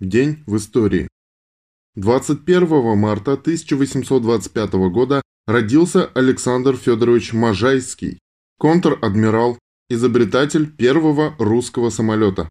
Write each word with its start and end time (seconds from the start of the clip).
День 0.00 0.42
в 0.46 0.56
истории. 0.56 1.06
21 1.94 2.98
марта 2.98 3.34
1825 3.34 4.72
года 4.90 5.22
родился 5.46 6.06
Александр 6.14 6.76
Федорович 6.76 7.32
Можайский, 7.32 8.18
контр-адмирал, 8.58 9.56
изобретатель 9.88 10.68
первого 10.68 11.36
русского 11.38 11.90
самолета. 11.90 12.48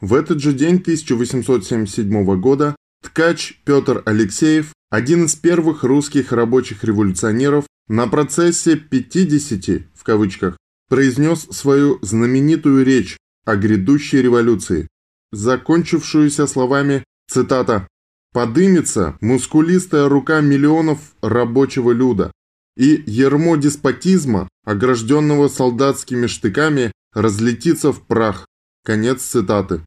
В 0.00 0.14
этот 0.14 0.40
же 0.40 0.52
день 0.52 0.76
1877 0.76 2.40
года 2.40 2.76
ткач 3.02 3.60
Петр 3.64 4.02
Алексеев, 4.06 4.72
один 4.90 5.24
из 5.24 5.34
первых 5.34 5.82
русских 5.82 6.30
рабочих 6.30 6.84
революционеров, 6.84 7.66
на 7.88 8.06
процессе 8.06 8.74
«50» 8.74 9.82
в 9.94 10.04
кавычках 10.04 10.56
произнес 10.88 11.40
свою 11.50 11.98
знаменитую 12.02 12.84
речь 12.84 13.16
о 13.44 13.56
грядущей 13.56 14.22
революции, 14.22 14.86
закончившуюся 15.34 16.46
словами, 16.46 17.04
цитата, 17.28 17.86
«подымется 18.32 19.16
мускулистая 19.20 20.08
рука 20.08 20.40
миллионов 20.40 20.98
рабочего 21.22 21.92
люда, 21.92 22.32
и 22.76 23.02
ермо 23.06 23.56
деспотизма, 23.56 24.48
огражденного 24.64 25.48
солдатскими 25.48 26.26
штыками, 26.26 26.92
разлетится 27.12 27.92
в 27.92 28.00
прах». 28.06 28.46
Конец 28.84 29.22
цитаты. 29.22 29.82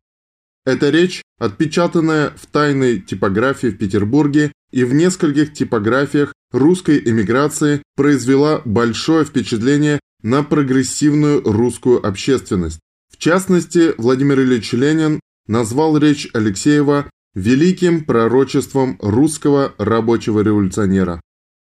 Эта 0.66 0.90
речь, 0.90 1.22
отпечатанная 1.40 2.34
в 2.36 2.46
тайной 2.48 3.00
типографии 3.00 3.68
в 3.68 3.78
Петербурге 3.78 4.52
и 4.72 4.84
в 4.84 4.94
нескольких 4.94 5.54
типографиях 5.54 6.34
русской 6.52 7.00
эмиграции, 7.00 7.84
произвела 7.96 8.62
большое 8.66 9.24
впечатление 9.24 10.00
на 10.24 10.44
прогрессивную 10.44 11.42
русскую 11.44 12.06
общественность. 12.06 12.80
В 13.10 13.18
частности, 13.18 13.94
Владимир 13.98 14.42
Ильич 14.42 14.74
Ленин 14.74 15.20
назвал 15.48 15.98
речь 15.98 16.30
Алексеева 16.34 17.10
великим 17.34 18.04
пророчеством 18.04 18.98
русского 19.02 19.74
рабочего 19.78 20.42
революционера. 20.42 21.22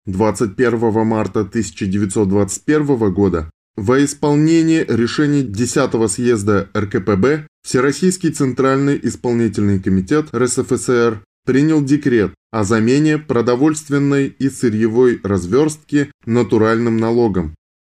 21 0.05 1.05
марта 1.05 1.41
1921 1.41 3.13
года 3.13 3.49
во 3.75 4.03
исполнение 4.03 4.85
решений 4.87 5.41
10 5.41 6.11
съезда 6.11 6.69
РКПБ 6.75 7.47
Всероссийский 7.63 8.31
Центральный 8.31 8.99
исполнительный 9.01 9.79
комитет 9.79 10.27
РСФСР 10.35 11.23
принял 11.45 11.83
декрет 11.83 12.33
о 12.51 12.63
замене 12.63 13.17
продовольственной 13.17 14.27
и 14.27 14.49
сырьевой 14.49 15.19
разверстки 15.23 16.11
натуральным 16.25 16.97
налогом. 16.97 17.55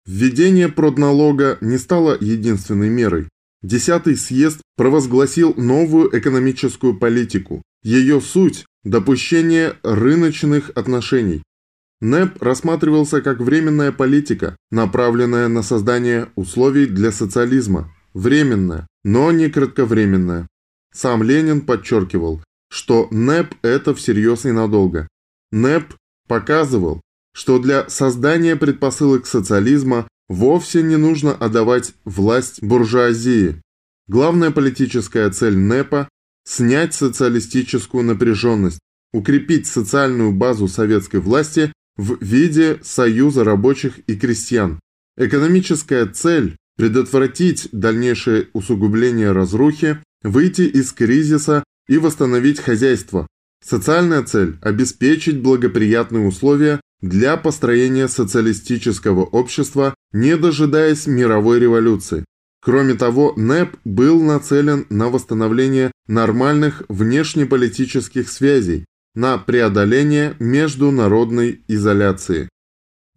Введение 0.05 0.69
продналога 0.69 1.57
не 1.61 1.77
стало 1.77 2.17
единственной 2.19 2.89
мерой. 2.89 3.29
Десятый 3.64 4.17
съезд 4.17 4.61
провозгласил 4.75 5.53
новую 5.56 6.16
экономическую 6.17 7.00
политику. 7.00 7.64
Ее 7.81 8.19
суть– 8.19 8.66
допущение 8.83 9.78
рыночных 9.83 10.69
отношений. 10.75 11.42
НЭП 12.02 12.41
рассматривался 12.44 13.22
как 13.22 13.39
временная 13.39 13.94
политика, 13.94 14.58
направленная 14.69 15.47
на 15.47 15.64
создание 15.64 16.28
условий 16.36 16.86
для 16.86 17.14
социализма. 17.14 17.89
Временная, 18.14 18.86
но 19.06 19.31
не 19.31 19.50
кратковременная. 19.50 20.47
Сам 20.94 21.23
Ленин 21.23 21.61
подчеркивал, 21.61 22.44
что 22.69 23.08
НЭП– 23.11 23.56
это 23.61 23.95
всерьез 23.95 24.45
и 24.45 24.52
надолго. 24.52 25.08
НЭП 25.53 25.94
показывал, 26.28 27.00
что 27.34 27.59
для 27.59 27.88
создания 27.89 28.58
предпосылок 28.58 29.25
социализма 29.25 30.08
Вовсе 30.29 30.83
не 30.83 30.97
нужно 30.97 31.33
отдавать 31.33 31.93
власть 32.05 32.63
буржуазии. 32.63 33.61
Главная 34.07 34.52
политическая 34.52 35.29
цель 35.29 35.57
НЭПа– 35.57 36.09
снять 36.45 36.93
социалистическую 36.93 38.03
напряженность, 38.03 38.79
укрепить 39.13 39.67
социальную 39.67 40.31
базу 40.31 40.67
советской 40.67 41.19
власти 41.19 41.71
в 41.97 42.17
виде 42.23 42.79
союза 42.83 43.44
рабочих 43.44 43.99
и 44.07 44.16
крестьян. 44.16 44.79
Экономическая 45.17 46.06
цель– 46.07 46.57
предотвратить 46.78 47.69
дальнейшее 47.72 48.50
усугубление 48.53 49.31
разрухи, 49.31 50.00
выйти 50.23 50.63
из 50.63 50.91
кризиса 50.91 51.63
и 51.88 51.97
восстановить 51.97 52.59
хозяйство. 52.59 53.28
Социальная 53.63 54.23
цель– 54.23 54.57
обеспечить 54.61 55.41
благоприятные 55.41 56.25
условия 56.25 56.81
для 57.03 57.36
построения 57.36 58.08
социалистического 58.08 59.25
общества, 59.25 59.94
не 60.14 60.38
дожидаясь 60.38 61.06
мировой 61.06 61.59
революции. 61.59 62.24
Кроме 62.64 62.94
того, 62.94 63.34
НЭП 63.36 63.75
был 63.84 64.24
нацелен 64.24 64.86
на 64.90 65.09
восстановление 65.09 65.91
нормальных 66.08 66.84
внешнеполитических 66.88 68.30
связей, 68.30 68.86
на 69.16 69.38
преодоление 69.38 70.38
международной 70.40 71.62
изоляции. 71.68 72.47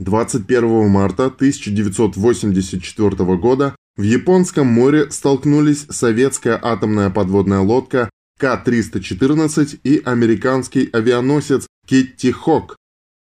21 0.01 0.89
марта 0.89 1.27
1984 1.27 3.37
года 3.37 3.77
в 3.97 4.03
Японском 4.03 4.67
море 4.67 5.13
столкнулись 5.13 5.87
советская 5.89 6.59
атомная 6.61 7.11
подводная 7.11 7.61
лодка 7.61 8.11
К-314 8.41 9.79
и 9.85 10.03
американский 10.05 10.91
авианосец 10.93 11.69
Китти 11.87 12.33
Хок, 12.33 12.77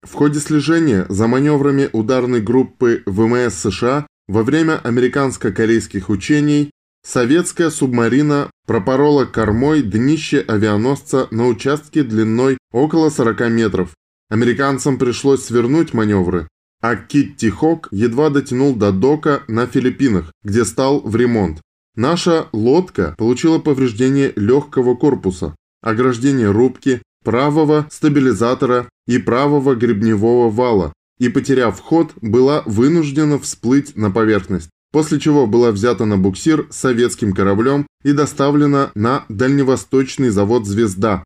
в 0.04 0.14
ходе 0.14 0.40
слежения 0.40 1.06
за 1.10 1.28
маневрами 1.28 1.90
ударной 1.92 2.42
группы 2.42 3.04
ВМС 3.06 3.56
США 3.56 4.08
во 4.28 4.44
время 4.44 4.80
американско-корейских 4.84 6.10
учений 6.10 6.72
советская 7.04 7.70
субмарина 7.70 8.50
пропорола 8.66 9.26
кормой 9.26 9.82
днище 9.82 10.40
авианосца 10.48 11.28
на 11.32 11.48
участке 11.48 12.04
длиной 12.04 12.58
около 12.72 13.10
40 13.10 13.50
метров. 13.50 13.96
Американцам 14.30 14.98
пришлось 14.98 15.46
свернуть 15.46 15.94
маневры, 15.94 16.48
а 16.82 16.96
Китти 16.96 17.50
Хок 17.50 17.88
едва 17.92 18.30
дотянул 18.30 18.76
до 18.76 18.92
дока 18.92 19.44
на 19.48 19.66
Филиппинах, 19.66 20.32
где 20.44 20.66
стал 20.66 21.02
в 21.02 21.16
ремонт. 21.16 21.62
Наша 21.96 22.48
лодка 22.54 23.16
получила 23.18 23.60
повреждение 23.60 24.32
легкого 24.36 24.96
корпуса, 24.96 25.56
ограждение 25.82 26.52
рубки, 26.52 27.02
правого 27.24 27.88
стабилизатора 27.92 28.90
и 29.08 29.18
правого 29.18 29.76
гребневого 29.76 30.50
вала 30.50 30.94
и, 31.20 31.30
потеряв 31.30 31.80
ход, 31.80 32.14
была 32.22 32.64
вынуждена 32.66 33.38
всплыть 33.40 33.96
на 33.96 34.10
поверхность, 34.10 34.70
после 34.92 35.20
чего 35.20 35.46
была 35.46 35.72
взята 35.72 36.06
на 36.06 36.18
буксир 36.18 36.68
советским 36.72 37.34
кораблем 37.34 37.86
и 38.04 38.14
доставлена 38.14 38.92
на 38.96 39.26
дальневосточный 39.30 40.30
завод 40.30 40.66
«Звезда». 40.66 41.24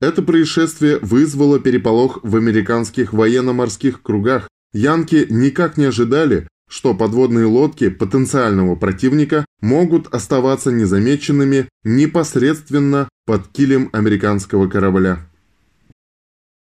Это 0.00 0.22
происшествие 0.22 0.98
вызвало 0.98 1.58
переполох 1.58 2.18
в 2.22 2.36
американских 2.36 3.12
военно-морских 3.12 4.02
кругах. 4.02 4.48
Янки 4.74 5.26
никак 5.30 5.78
не 5.78 5.86
ожидали, 5.86 6.48
что 6.68 6.94
подводные 6.94 7.46
лодки 7.46 7.88
потенциального 7.88 8.76
противника 8.76 9.46
могут 9.60 10.12
оставаться 10.12 10.70
незамеченными 10.70 11.68
непосредственно 11.84 13.08
под 13.26 13.48
килем 13.48 13.90
американского 13.92 14.68
корабля. 14.68 15.18